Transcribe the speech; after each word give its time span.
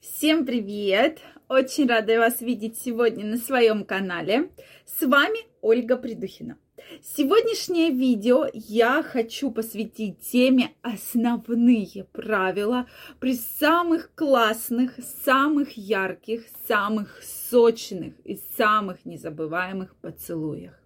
Всем 0.00 0.44
привет! 0.44 1.20
Очень 1.48 1.88
рада 1.88 2.18
вас 2.18 2.40
видеть 2.42 2.78
сегодня 2.78 3.24
на 3.24 3.38
своем 3.38 3.84
канале. 3.84 4.50
С 4.84 5.06
вами 5.06 5.38
Ольга 5.62 5.96
Придухина. 5.96 6.58
Сегодняшнее 7.02 7.90
видео 7.90 8.46
я 8.52 9.02
хочу 9.02 9.50
посвятить 9.50 10.20
теме 10.20 10.74
основные 10.82 12.04
правила 12.12 12.86
при 13.20 13.34
самых 13.34 14.14
классных, 14.14 14.92
самых 15.24 15.76
ярких, 15.78 16.44
самых 16.68 17.22
сочных 17.22 18.14
и 18.24 18.38
самых 18.56 19.04
незабываемых 19.06 19.96
поцелуях. 19.96 20.78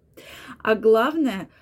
А 0.63 0.75
главное– 0.75 1.49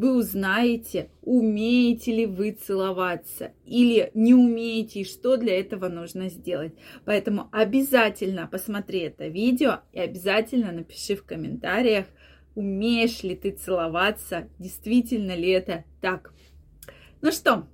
вы 0.00 0.16
узнаете, 0.16 1.10
умеете 1.20 2.16
ли 2.16 2.24
вы 2.24 2.52
целоваться 2.52 3.52
или 3.66 4.10
не 4.14 4.32
умеете, 4.32 5.00
и 5.00 5.04
что 5.04 5.36
для 5.36 5.60
этого 5.60 5.88
нужно 5.88 6.30
сделать. 6.30 6.72
Поэтому 7.04 7.50
обязательно 7.52 8.48
посмотри 8.50 9.00
это 9.00 9.26
видео 9.26 9.80
и 9.92 10.00
обязательно 10.00 10.72
напиши 10.72 11.16
в 11.16 11.24
комментариях, 11.24 12.06
умеешь 12.54 13.22
ли 13.22 13.36
ты 13.36 13.50
целоваться, 13.50 14.48
действительно 14.58 15.36
ли 15.36 15.50
это 15.50 15.84
так. 16.00 16.32
Ну 17.20 17.30
что, 17.30 17.66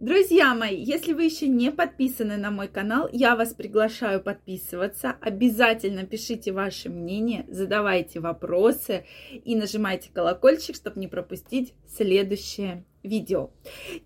Друзья 0.00 0.54
мои, 0.54 0.82
если 0.82 1.12
вы 1.12 1.24
еще 1.24 1.46
не 1.46 1.70
подписаны 1.70 2.38
на 2.38 2.50
мой 2.50 2.68
канал, 2.68 3.10
я 3.12 3.36
вас 3.36 3.52
приглашаю 3.52 4.22
подписываться. 4.22 5.14
Обязательно 5.20 6.06
пишите 6.06 6.52
ваше 6.52 6.88
мнение, 6.88 7.44
задавайте 7.50 8.18
вопросы 8.18 9.04
и 9.30 9.54
нажимайте 9.54 10.08
колокольчик, 10.10 10.74
чтобы 10.74 10.98
не 10.98 11.06
пропустить 11.06 11.74
следующее 11.86 12.86
видео. 13.02 13.50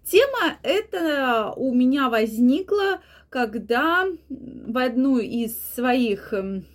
Тема 0.04 0.58
эта 0.64 1.52
у 1.54 1.72
меня 1.72 2.08
возникла, 2.08 3.00
когда 3.30 4.04
в 4.28 4.76
одну 4.76 5.18
из 5.18 5.56
своих 5.76 6.32
эм, 6.32 6.66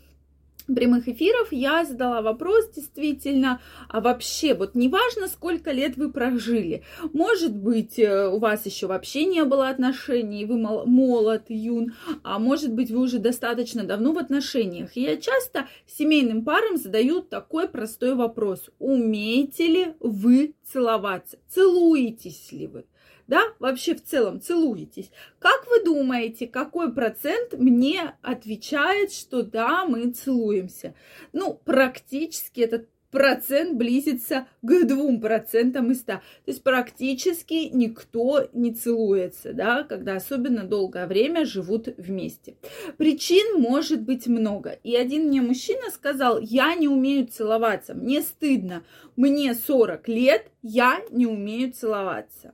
прямых 0.75 1.07
эфиров 1.07 1.51
я 1.51 1.85
задала 1.85 2.21
вопрос 2.21 2.69
действительно, 2.75 3.61
а 3.87 4.01
вообще, 4.01 4.53
вот 4.53 4.75
неважно, 4.75 5.27
сколько 5.27 5.71
лет 5.71 5.97
вы 5.97 6.11
прожили, 6.11 6.83
может 7.13 7.55
быть, 7.55 7.99
э, 7.99 8.27
у 8.27 8.39
вас 8.39 8.65
еще 8.65 8.87
вообще 8.87 9.25
не 9.25 9.43
было 9.43 9.69
отношений, 9.69 10.45
вы 10.45 10.57
молод, 10.57 11.45
юн, 11.49 11.93
а 12.23 12.39
может 12.39 12.73
быть, 12.73 12.91
вы 12.91 12.99
уже 12.99 13.19
достаточно 13.19 13.83
давно 13.83 14.13
в 14.13 14.17
отношениях. 14.17 14.95
И 14.95 15.01
я 15.01 15.17
часто 15.17 15.67
семейным 15.87 16.43
парам 16.43 16.77
задаю 16.77 17.21
такой 17.21 17.67
простой 17.67 18.15
вопрос. 18.15 18.69
Умеете 18.79 19.67
ли 19.67 19.93
вы 19.99 20.55
целоваться? 20.63 21.37
Целуетесь 21.47 22.51
ли 22.51 22.67
вы? 22.67 22.85
Да, 23.29 23.43
вообще 23.59 23.95
в 23.95 24.03
целом 24.03 24.41
целуетесь. 24.41 25.11
Как 25.37 25.67
вы 25.67 25.83
думаете, 25.83 26.47
какой 26.47 26.91
процент 26.91 27.53
мне 27.53 28.15
отвечает, 28.21 29.13
что 29.13 29.43
да, 29.43 29.85
мы 29.85 30.11
целуемся? 30.11 30.95
Ну, 31.31 31.61
практически 31.63 32.61
этот 32.61 32.89
процент 33.11 33.77
близится 33.77 34.47
к 34.61 34.85
двум 34.85 35.19
процентам 35.21 35.91
из 35.91 35.99
100. 35.99 36.13
То 36.13 36.21
есть 36.45 36.63
практически 36.63 37.69
никто 37.71 38.49
не 38.53 38.73
целуется, 38.73 39.53
да, 39.53 39.83
когда 39.83 40.15
особенно 40.15 40.63
долгое 40.63 41.07
время 41.07 41.45
живут 41.45 41.87
вместе. 41.97 42.55
Причин 42.97 43.61
может 43.61 44.01
быть 44.01 44.27
много. 44.27 44.77
И 44.83 44.95
один 44.95 45.27
мне 45.27 45.41
мужчина 45.41 45.89
сказал, 45.91 46.39
я 46.39 46.75
не 46.75 46.87
умею 46.87 47.27
целоваться, 47.27 47.93
мне 47.93 48.21
стыдно, 48.21 48.83
мне 49.15 49.53
40 49.53 50.07
лет, 50.07 50.51
я 50.61 51.01
не 51.11 51.25
умею 51.25 51.71
целоваться. 51.71 52.53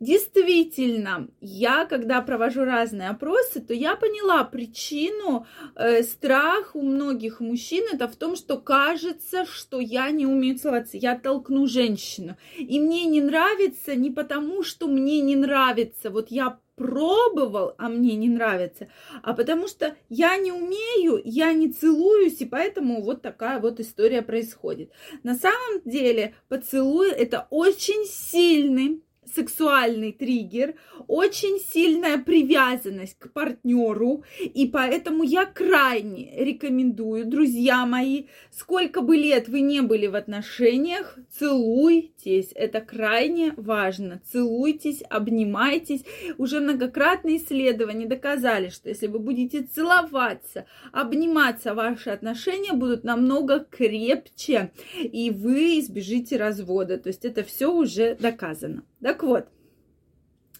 Действительно, 0.00 1.28
я, 1.40 1.84
когда 1.84 2.22
провожу 2.22 2.64
разные 2.64 3.10
опросы, 3.10 3.60
то 3.60 3.74
я 3.74 3.94
поняла 3.94 4.42
причину 4.44 5.46
э, 5.74 6.02
страх 6.02 6.74
у 6.74 6.82
многих 6.82 7.40
мужчин 7.40 7.84
это 7.92 8.08
в 8.08 8.16
том, 8.16 8.36
что 8.36 8.58
кажется, 8.58 9.44
что 9.44 9.80
я 9.80 10.10
не 10.10 10.26
умею 10.26 10.58
целоваться, 10.58 10.96
я 10.96 11.18
толкну 11.18 11.66
женщину. 11.66 12.36
И 12.56 12.80
мне 12.80 13.04
не 13.04 13.20
нравится 13.20 13.94
не 13.94 14.10
потому, 14.10 14.62
что 14.62 14.88
мне 14.88 15.20
не 15.20 15.36
нравится, 15.36 16.10
вот 16.10 16.30
я 16.30 16.58
пробовал, 16.76 17.74
а 17.78 17.88
мне 17.88 18.16
не 18.16 18.28
нравится, 18.28 18.88
а 19.22 19.34
потому 19.34 19.68
что 19.68 19.96
я 20.08 20.36
не 20.36 20.52
умею, 20.52 21.20
я 21.24 21.52
не 21.52 21.72
целуюсь, 21.72 22.40
и 22.40 22.46
поэтому 22.46 23.02
вот 23.02 23.22
такая 23.22 23.60
вот 23.60 23.80
история 23.80 24.22
происходит. 24.22 24.90
На 25.22 25.34
самом 25.34 25.82
деле 25.84 26.34
поцелуй 26.48 27.10
это 27.10 27.46
очень 27.50 28.06
сильный 28.06 29.02
сексуальный 29.24 30.12
триггер, 30.12 30.74
очень 31.06 31.58
сильная 31.58 32.18
привязанность 32.18 33.18
к 33.18 33.32
партнеру, 33.32 34.24
и 34.40 34.66
поэтому 34.66 35.22
я 35.22 35.46
крайне 35.46 36.32
рекомендую, 36.44 37.26
друзья 37.26 37.86
мои, 37.86 38.24
сколько 38.50 39.00
бы 39.00 39.16
лет 39.16 39.48
вы 39.48 39.60
не 39.60 39.80
были 39.80 40.06
в 40.06 40.14
отношениях, 40.14 41.18
целуйтесь, 41.30 42.50
это 42.54 42.80
крайне 42.80 43.52
важно, 43.56 44.20
целуйтесь, 44.30 45.02
обнимайтесь. 45.08 46.04
Уже 46.38 46.60
многократные 46.60 47.36
исследования 47.36 48.06
доказали, 48.06 48.68
что 48.68 48.88
если 48.88 49.06
вы 49.06 49.18
будете 49.18 49.62
целоваться, 49.62 50.66
обниматься, 50.92 51.74
ваши 51.74 52.10
отношения 52.10 52.72
будут 52.72 53.04
намного 53.04 53.60
крепче, 53.60 54.72
и 55.00 55.30
вы 55.30 55.80
избежите 55.80 56.36
развода. 56.36 56.98
То 56.98 57.08
есть 57.08 57.24
это 57.24 57.42
все 57.42 57.72
уже 57.72 58.14
доказано. 58.16 58.84
Так 59.12 59.24
вот, 59.24 59.46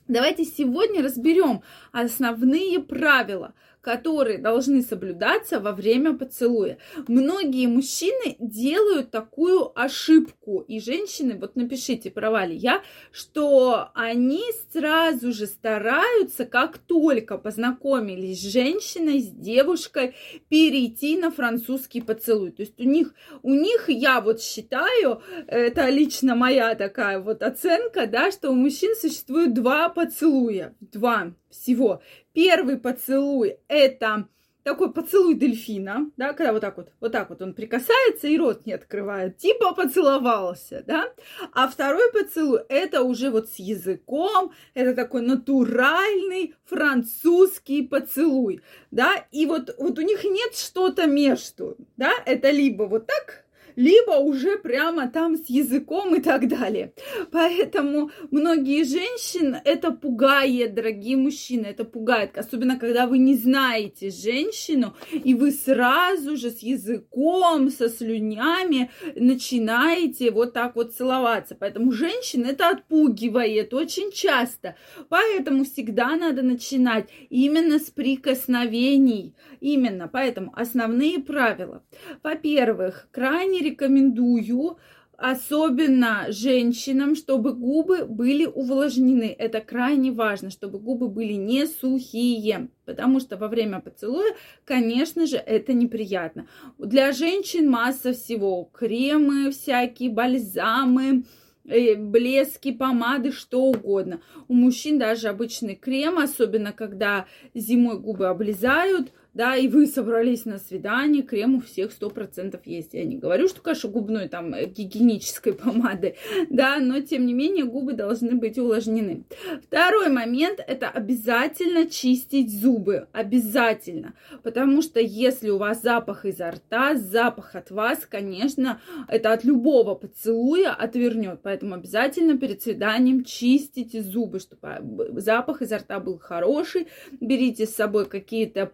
давайте 0.09 0.45
сегодня 0.45 1.03
разберем 1.03 1.63
основные 1.91 2.81
правила, 2.81 3.55
которые 3.83 4.39
должны 4.39 4.81
соблюдаться 4.81 5.61
во 5.61 5.73
время 5.73 6.17
поцелуя. 6.17 6.79
Многие 7.09 7.67
мужчины 7.67 8.37
делают 8.39 9.11
такую 9.11 9.79
ошибку, 9.79 10.61
и 10.61 10.81
женщины, 10.81 11.37
вот 11.39 11.57
напишите, 11.57 12.11
права 12.11 12.47
ли 12.47 12.57
я, 12.57 12.83
что 13.11 13.91
они 13.95 14.43
сразу 14.73 15.33
же 15.33 15.47
стараются, 15.47 16.47
как 16.47 16.79
только 16.79 17.37
познакомились 17.37 18.41
с 18.41 18.53
женщиной, 18.53 19.21
с 19.21 19.29
девушкой, 19.29 20.15
перейти 20.49 21.19
на 21.19 21.31
французский 21.31 22.01
поцелуй. 22.01 22.53
То 22.53 22.63
есть 22.63 22.81
у 22.81 22.85
них, 22.85 23.13
у 23.43 23.53
них, 23.53 23.89
я 23.89 24.21
вот 24.21 24.41
считаю, 24.41 25.23
это 25.49 25.89
лично 25.89 26.37
моя 26.37 26.75
такая 26.77 27.19
вот 27.19 27.43
оценка, 27.43 28.07
да, 28.07 28.31
что 28.31 28.51
у 28.51 28.55
мужчин 28.55 28.95
существует 28.95 29.55
два 29.55 29.89
поцелуя, 29.89 30.75
два 30.81 31.33
всего. 31.51 32.01
Первый 32.33 32.79
поцелуй 32.79 33.59
это 33.73 34.29
такой 34.63 34.93
поцелуй 34.93 35.35
дельфина, 35.35 36.11
да, 36.17 36.33
когда 36.35 36.53
вот 36.53 36.61
так 36.61 36.77
вот, 36.77 36.93
вот 37.01 37.11
так 37.13 37.31
вот 37.31 37.43
он 37.43 37.55
прикасается 37.55 38.29
и 38.29 38.39
рот 38.39 38.65
не 38.65 38.73
открывает, 38.75 39.39
типа 39.39 39.75
поцеловался, 39.75 40.85
да. 40.87 41.13
А 41.53 41.69
второй 41.69 42.13
поцелуй 42.13 42.61
это 42.69 43.03
уже 43.03 43.31
вот 43.31 43.49
с 43.49 43.57
языком, 43.57 44.53
это 44.75 44.95
такой 44.95 45.23
натуральный 45.23 46.55
французский 46.65 47.83
поцелуй, 47.83 48.63
да. 48.91 49.27
И 49.33 49.47
вот, 49.47 49.75
вот 49.79 49.99
у 49.99 50.03
них 50.03 50.23
нет 50.25 50.55
что-то 50.55 51.07
между, 51.07 51.77
да, 51.97 52.13
это 52.25 52.51
либо 52.51 52.85
вот 52.85 53.07
так, 53.07 53.45
либо 53.77 54.13
уже 54.13 54.59
прямо 54.59 55.09
там 55.09 55.37
с 55.37 55.47
языком 55.49 56.15
и 56.15 56.21
так 56.21 56.49
далее. 56.49 56.93
Поэтому 57.31 58.11
многие 58.31 58.85
женщины 58.85 59.61
это 59.65 59.91
пугает, 59.91 60.75
дорогие 60.75 61.17
мужчины, 61.17 61.67
это 61.67 61.85
пугает, 61.85 62.37
особенно 62.39 62.79
когда 62.79 63.07
вы 63.07 63.19
не 63.19 63.35
знаете 63.35 64.11
женщину, 64.11 64.95
и 65.13 65.35
вы 65.35 65.53
сразу 65.53 66.37
же 66.37 66.51
с 66.51 66.59
языком, 66.61 67.71
со 67.71 67.89
слюнями 67.89 68.91
начинаете 69.15 70.31
вот 70.31 70.53
так 70.53 70.77
вот 70.77 70.95
целоваться. 70.95 71.57
Поэтому 71.59 71.93
женщин 71.93 72.45
это 72.45 72.71
отпугивает 72.71 73.75
очень 73.75 74.13
часто. 74.13 74.77
Поэтому 75.09 75.65
всегда 75.65 76.17
надо 76.17 76.43
начинать 76.43 77.09
именно 77.31 77.79
с 77.79 77.91
прикосновений. 77.91 79.35
Именно, 79.61 80.09
поэтому 80.09 80.53
основные 80.55 81.21
правила. 81.21 81.85
Во-первых, 82.23 83.09
крайне 83.13 83.61
рекомендую 83.63 84.77
особенно 85.23 86.27
женщинам, 86.31 87.15
чтобы 87.15 87.55
губы 87.55 88.07
были 88.07 88.45
увлажнены. 88.45 89.35
Это 89.39 89.61
крайне 89.61 90.11
важно, 90.11 90.51
чтобы 90.51 90.81
губы 90.81 91.09
были 91.09 91.35
не 91.35 91.67
сухие, 91.67 92.69
потому 92.85 93.21
что 93.21 93.37
во 93.37 93.47
время 93.47 93.81
поцелуя, 93.81 94.35
конечно 94.65 95.27
же, 95.27 95.37
это 95.37 95.75
неприятно. 95.75 96.49
Для 96.77 97.13
женщин 97.13 97.71
масса 97.71 98.13
всего. 98.13 98.69
Кремы 98.73 99.53
всякие, 99.53 100.11
бальзамы, 100.11 101.25
э, 101.67 101.95
блески, 101.95 102.73
помады, 102.73 103.31
что 103.31 103.63
угодно. 103.63 104.23
У 104.49 104.55
мужчин 104.55 104.99
даже 104.99 105.29
обычный 105.29 105.77
крем, 105.77 106.19
особенно 106.19 106.73
когда 106.73 107.27
зимой 107.55 108.01
губы 108.01 108.27
облезают, 108.27 109.13
да, 109.35 109.57
и 109.57 109.69
вы 109.69 109.87
собрались 109.87 110.45
на 110.45 110.59
свидание, 110.59 111.23
крем 111.23 111.57
у 111.57 111.61
всех 111.61 111.91
100% 111.91 112.61
есть. 112.65 112.93
Я 112.93 113.05
не 113.05 113.17
говорю, 113.17 113.49
что, 113.49 113.63
конечно, 113.63 113.89
губной 113.89 114.29
там 114.29 114.53
э, 114.53 114.67
гигиенической 114.67 115.53
помады, 115.55 116.17
да, 116.51 116.79
но 116.79 117.01
тем 117.01 117.25
не 117.25 117.33
менее 117.33 117.65
губы 117.65 117.95
должны 117.95 118.35
быть 118.35 118.59
увлажнены. 118.59 119.25
Второй 119.63 120.11
момент– 120.11 120.61
это 120.67 120.89
обязательно 120.89 121.87
чистить 121.87 122.53
зубы, 122.61 123.09
обязательно, 123.13 124.15
потому 124.43 124.83
что 124.83 125.01
если 125.01 125.51
у 125.51 125.59
вас 125.59 125.83
запах 125.83 126.27
изо 126.27 126.51
рта, 126.51 126.97
запах 126.97 127.55
от 127.55 127.71
вас, 127.71 128.07
конечно, 128.07 128.81
это 129.09 129.33
от 129.33 129.45
любого 129.45 129.95
поцелуя 129.95 130.73
отвернет, 130.75 131.41
поэтому 131.43 131.75
обязательно 131.75 132.37
перед 132.37 132.63
свиданием 132.63 133.25
чистите 133.25 134.03
зубы, 134.03 134.41
чтобы 134.41 134.69
а, 134.69 134.83
запах 135.17 135.63
изо 135.63 135.79
рта 135.79 136.01
был 136.01 136.19
хороший, 136.19 136.89
берите 137.21 137.67
с 137.67 137.75
собой 137.75 138.07
какие-то 138.07 138.67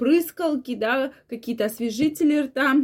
прыскалки, 0.49 0.75
да, 0.75 1.13
какие-то 1.29 1.67
освежители 1.67 2.41
рта, 2.41 2.77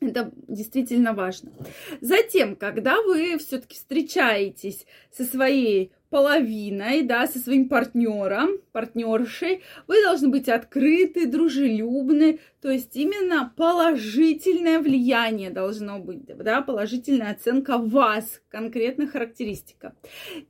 это 0.00 0.32
действительно 0.48 1.12
важно. 1.12 1.52
Затем, 2.00 2.56
когда 2.56 3.02
вы 3.02 3.36
все-таки 3.38 3.74
встречаетесь 3.76 4.86
со 5.12 5.24
своей 5.24 5.92
половиной, 6.08 7.02
да, 7.02 7.26
со 7.26 7.38
своим 7.38 7.68
партнером, 7.68 8.58
партнершей, 8.72 9.62
вы 9.86 10.02
должны 10.02 10.28
быть 10.28 10.48
открыты, 10.48 11.26
дружелюбны, 11.26 12.40
то 12.62 12.70
есть 12.70 12.96
именно 12.96 13.52
положительное 13.56 14.80
влияние 14.80 15.50
должно 15.50 15.98
быть, 15.98 16.24
да, 16.24 16.62
положительная 16.62 17.32
оценка 17.32 17.78
вас, 17.78 18.40
конкретно 18.48 19.06
характеристика. 19.06 19.94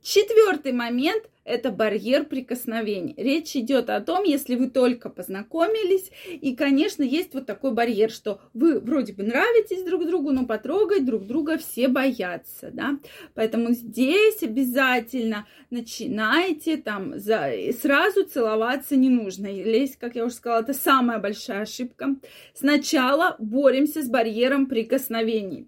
Четвертый 0.01 0.71
момент– 0.71 1.29
это 1.43 1.71
барьер 1.71 2.25
прикосновений. 2.25 3.13
Речь 3.17 3.55
идет 3.55 3.89
о 3.89 3.99
том, 4.01 4.23
если 4.23 4.55
вы 4.55 4.69
только 4.69 5.09
познакомились, 5.09 6.11
и, 6.27 6.55
конечно, 6.55 7.03
есть 7.03 7.33
вот 7.33 7.45
такой 7.45 7.71
барьер, 7.73 8.11
что 8.11 8.41
вы 8.53 8.79
вроде 8.79 9.13
бы 9.13 9.23
нравитесь 9.23 9.83
друг 9.83 10.05
другу, 10.05 10.31
но 10.31 10.45
потрогать 10.45 11.05
друг 11.05 11.25
друга 11.25 11.57
все 11.57 11.87
боятся, 11.87 12.69
да. 12.71 12.99
Поэтому 13.33 13.71
здесь 13.71 14.43
обязательно 14.43 15.47
начинайте 15.69 16.77
там 16.77 17.19
за... 17.19 17.51
сразу 17.79 18.23
целоваться 18.23 18.95
не 18.95 19.09
нужно. 19.09 19.47
Лезть, 19.47 19.97
как 19.97 20.15
я 20.15 20.25
уже 20.25 20.35
сказала, 20.35 20.61
это 20.61 20.73
самая 20.73 21.19
большая 21.19 21.63
ошибка. 21.63 22.15
Сначала 22.53 23.35
боремся 23.39 24.03
с 24.03 24.09
барьером 24.09 24.67
прикосновений. 24.67 25.67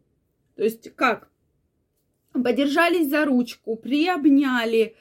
То 0.55 0.63
есть 0.63 0.93
как? 0.95 1.29
Подержались 2.33 3.09
за 3.09 3.25
ручку, 3.25 3.75
приобняли, 3.75 4.95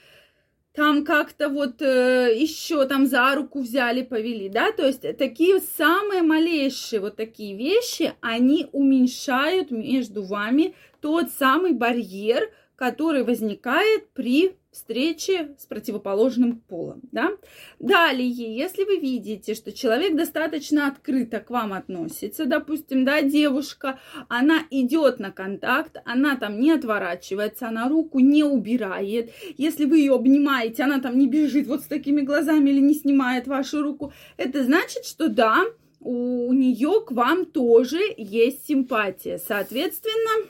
там 0.75 1.05
как-то 1.05 1.49
вот 1.49 1.83
э, 1.83 2.35
еще 2.35 2.87
там 2.87 3.07
за 3.07 3.35
руку 3.35 3.61
взяли, 3.61 4.03
повели, 4.03 4.49
да, 4.49 4.73
то 4.73 4.87
есть 4.87 5.03
такие 5.19 5.61
самые 5.61 6.23
малейшие 6.23 7.01
вот 7.01 7.17
такие 7.17 7.57
вещи, 7.57 8.15
они 8.21 8.69
уменьшают 8.73 9.71
между 9.71 10.23
вами 10.23 10.75
тот 11.01 11.31
самый 11.31 11.73
барьер, 11.73 12.51
который 12.77 13.23
возникает 13.23 14.09
при 14.11 14.57
встречи 14.73 15.55
с 15.59 15.67
противоположным 15.67 16.57
полом, 16.57 17.03
да. 17.13 17.31
Далее, 17.79 18.29
если 18.29 18.85
вы 18.85 18.97
видите, 18.97 19.55
что 19.55 19.71
человек 19.71 20.17
достаточно 20.17 20.89
открыто 20.89 21.41
к 21.41 21.51
вам 21.51 21.75
относится, 21.75 22.47
допустим, 22.47 23.05
да, 23.05 23.21
девушка, 23.21 24.01
она 24.29 24.61
идет 24.71 25.21
на 25.21 25.31
контакт, 25.31 25.99
она 26.07 26.37
там 26.37 26.59
не 26.59 26.73
отворачивается, 26.73 27.69
она 27.69 27.89
руку 27.89 28.19
не 28.19 28.45
убирает, 28.45 29.31
если 29.59 29.85
вы 29.85 29.99
ее 29.99 30.15
обнимаете, 30.15 30.85
она 30.85 31.01
там 31.01 31.19
не 31.19 31.29
бежит 31.29 31.67
вот 31.67 31.83
с 31.83 31.87
такими 31.87 32.23
глазами 32.23 32.71
или 32.71 32.81
не 32.81 32.95
снимает 32.95 33.47
вашу 33.47 33.83
руку, 33.83 34.13
это 34.39 34.65
значит, 34.65 35.05
что 35.05 35.29
да, 35.29 35.65
у 36.01 36.53
нее 36.53 37.03
к 37.07 37.13
вам 37.13 37.45
тоже 37.45 38.01
есть 38.17 38.67
симпатия. 38.67 39.39
Соответственно, 39.39 40.49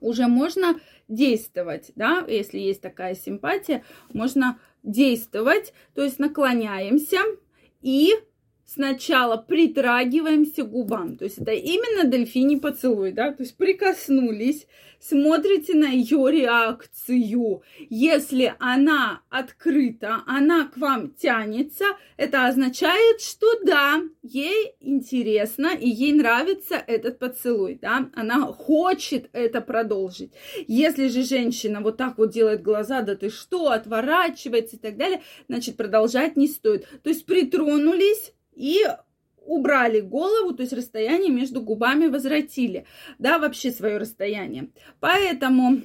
уже 0.00 0.26
можно 0.26 0.76
действовать, 1.08 1.92
да, 1.94 2.24
если 2.26 2.58
есть 2.58 2.80
такая 2.80 3.14
симпатия, 3.14 3.84
можно 4.12 4.58
действовать, 4.82 5.72
то 5.94 6.02
есть 6.02 6.18
наклоняемся 6.18 7.18
и 7.82 8.12
сначала 8.66 9.36
притрагиваемся 9.36 10.64
к 10.64 10.70
губам. 10.70 11.16
То 11.16 11.24
есть 11.24 11.38
это 11.38 11.52
именно 11.52 12.04
дельфиний 12.04 12.58
поцелуй, 12.58 13.12
да, 13.12 13.32
то 13.32 13.42
есть 13.42 13.56
прикоснулись, 13.56 14.66
смотрите 14.98 15.74
на 15.74 15.86
ее 15.86 16.30
реакцию. 16.30 17.62
Если 17.88 18.54
она 18.58 19.22
открыта, 19.30 20.22
она 20.26 20.66
к 20.66 20.76
вам 20.76 21.10
тянется, 21.10 21.84
это 22.16 22.46
означает, 22.46 23.20
что 23.20 23.46
да, 23.64 24.02
ей 24.22 24.74
интересно 24.80 25.68
и 25.68 25.88
ей 25.88 26.12
нравится 26.12 26.74
этот 26.74 27.18
поцелуй, 27.18 27.78
да, 27.80 28.10
она 28.14 28.46
хочет 28.46 29.30
это 29.32 29.60
продолжить. 29.60 30.32
Если 30.66 31.08
же 31.08 31.22
женщина 31.22 31.80
вот 31.80 31.96
так 31.96 32.18
вот 32.18 32.32
делает 32.32 32.62
глаза, 32.62 33.02
да 33.02 33.14
ты 33.14 33.30
что, 33.30 33.70
отворачивается 33.70 34.76
и 34.76 34.78
так 34.78 34.96
далее, 34.96 35.22
значит 35.48 35.76
продолжать 35.76 36.36
не 36.36 36.48
стоит. 36.48 36.86
То 37.02 37.10
есть 37.10 37.26
притронулись, 37.26 38.32
и 38.56 38.82
убрали 39.46 40.00
голову, 40.00 40.52
то 40.52 40.62
есть 40.62 40.72
расстояние 40.72 41.30
между 41.30 41.60
губами 41.60 42.08
возвратили, 42.08 42.84
да, 43.18 43.38
вообще 43.38 43.70
свое 43.70 43.98
расстояние. 43.98 44.70
Поэтому 44.98 45.82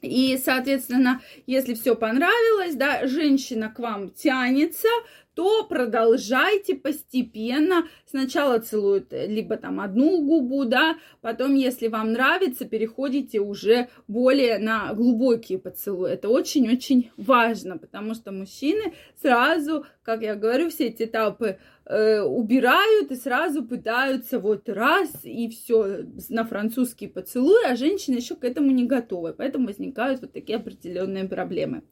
и, 0.00 0.38
соответственно, 0.42 1.20
если 1.46 1.74
все 1.74 1.96
понравилось, 1.96 2.76
да, 2.76 3.06
женщина 3.06 3.68
к 3.68 3.78
вам 3.78 4.10
тянется, 4.10 4.88
то 5.38 5.62
продолжайте 5.62 6.74
постепенно. 6.74 7.86
Сначала 8.10 8.58
целуют 8.58 9.12
либо 9.12 9.56
там 9.56 9.78
одну 9.78 10.20
губу, 10.26 10.64
да, 10.64 10.96
потом, 11.20 11.54
если 11.54 11.86
вам 11.86 12.10
нравится, 12.10 12.64
переходите 12.64 13.38
уже 13.38 13.88
более 14.08 14.58
на 14.58 14.92
глубокие 14.94 15.60
поцелуи. 15.60 16.10
Это 16.10 16.28
очень-очень 16.28 17.12
важно, 17.16 17.78
потому 17.78 18.14
что 18.14 18.32
мужчины 18.32 18.94
сразу, 19.22 19.86
как 20.02 20.22
я 20.22 20.34
говорю, 20.34 20.70
все 20.70 20.88
эти 20.88 21.04
этапы 21.04 21.60
э, 21.84 22.20
убирают 22.20 23.12
и 23.12 23.14
сразу 23.14 23.62
пытаются 23.62 24.40
вот 24.40 24.68
раз 24.68 25.20
и 25.22 25.48
все 25.50 26.04
на 26.28 26.44
французский 26.46 27.06
поцелуй, 27.06 27.64
а 27.64 27.76
женщины 27.76 28.16
еще 28.16 28.34
к 28.34 28.42
этому 28.42 28.72
не 28.72 28.86
готовы, 28.86 29.34
поэтому 29.34 29.68
возникают 29.68 30.20
вот 30.20 30.32
такие 30.32 30.56
определенные 30.56 31.28
проблемы. 31.28 31.84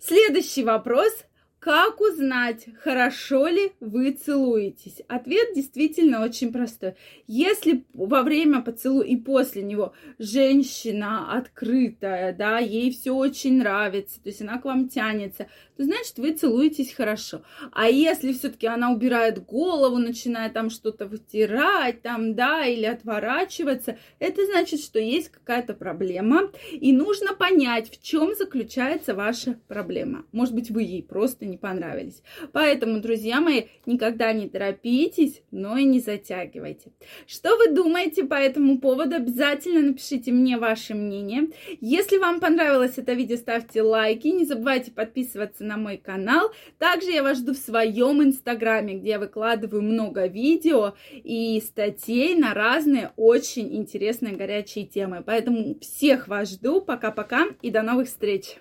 Следующий 0.00 0.64
вопрос– 0.64 1.12
как 1.60 2.00
узнать, 2.00 2.68
хорошо 2.82 3.46
ли 3.46 3.72
вы 3.80 4.12
целуетесь? 4.12 5.02
Ответ 5.08 5.54
действительно 5.54 6.24
очень 6.24 6.52
простой. 6.52 6.94
Если 7.26 7.84
во 7.92 8.22
время 8.22 8.62
поцелуя 8.62 9.06
и 9.06 9.16
после 9.16 9.62
него 9.62 9.92
женщина 10.18 11.36
открытая, 11.36 12.34
да, 12.34 12.58
ей 12.58 12.90
все 12.90 13.12
очень 13.12 13.58
нравится, 13.58 14.22
то 14.22 14.30
есть 14.30 14.40
она 14.40 14.58
к 14.58 14.64
вам 14.64 14.88
тянется, 14.88 15.48
то 15.76 15.84
значит 15.84 16.16
вы 16.16 16.32
целуетесь 16.32 16.94
хорошо. 16.94 17.42
А 17.72 17.88
если 17.88 18.32
все-таки 18.32 18.66
она 18.66 18.90
убирает 18.90 19.44
голову, 19.44 19.98
начинает 19.98 20.54
там 20.54 20.70
что-то 20.70 21.06
вытирать, 21.06 22.00
там, 22.00 22.34
да, 22.34 22.64
или 22.64 22.86
отворачиваться, 22.86 23.98
это 24.18 24.46
значит, 24.46 24.80
что 24.80 24.98
есть 24.98 25.28
какая-то 25.28 25.74
проблема, 25.74 26.50
и 26.72 26.92
нужно 26.94 27.34
понять, 27.34 27.90
в 27.90 28.02
чем 28.02 28.34
заключается 28.34 29.14
ваша 29.14 29.60
проблема. 29.68 30.24
Может 30.32 30.54
быть, 30.54 30.70
вы 30.70 30.84
ей 30.84 31.02
просто 31.02 31.49
не 31.50 31.58
понравились. 31.58 32.22
Поэтому, 32.52 33.00
друзья 33.00 33.40
мои, 33.40 33.64
никогда 33.86 34.32
не 34.32 34.48
торопитесь, 34.48 35.42
но 35.50 35.76
и 35.76 35.84
не 35.84 36.00
затягивайте. 36.00 36.92
Что 37.26 37.56
вы 37.56 37.72
думаете 37.74 38.24
по 38.24 38.34
этому 38.34 38.78
поводу? 38.78 39.16
Обязательно 39.16 39.80
напишите 39.80 40.32
мне 40.32 40.56
ваше 40.56 40.94
мнение. 40.94 41.48
Если 41.80 42.18
вам 42.18 42.40
понравилось 42.40 42.96
это 42.96 43.12
видео, 43.12 43.36
ставьте 43.36 43.82
лайки. 43.82 44.28
Не 44.28 44.44
забывайте 44.44 44.90
подписываться 44.90 45.64
на 45.64 45.76
мой 45.76 45.96
канал. 45.96 46.50
Также 46.78 47.10
я 47.10 47.22
вас 47.22 47.38
жду 47.38 47.52
в 47.52 47.58
своем 47.58 48.22
инстаграме, 48.22 48.94
где 48.94 49.10
я 49.10 49.18
выкладываю 49.18 49.82
много 49.82 50.26
видео 50.26 50.94
и 51.12 51.60
статей 51.60 52.34
на 52.36 52.54
разные 52.54 53.12
очень 53.16 53.76
интересные 53.76 54.36
горячие 54.36 54.86
темы. 54.86 55.22
Поэтому 55.24 55.78
всех 55.80 56.28
вас 56.28 56.52
жду. 56.52 56.80
Пока-пока 56.80 57.46
и 57.62 57.70
до 57.70 57.82
новых 57.82 58.08
встреч! 58.08 58.56